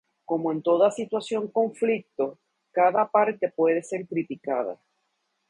Como 0.25 0.51
en 0.51 0.63
toda 0.63 0.89
situación 0.89 1.45
de 1.45 1.51
conflicto, 1.53 2.39
cada 2.71 3.07
parte 3.11 3.53
puede 3.55 3.83
ser 3.83 4.07
criticada. 4.07 4.81